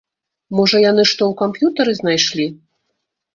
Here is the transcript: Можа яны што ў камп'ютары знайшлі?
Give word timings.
Можа 0.59 0.79
яны 0.91 1.03
што 1.11 1.21
ў 1.27 1.33
камп'ютары 1.43 1.93
знайшлі? 2.01 2.49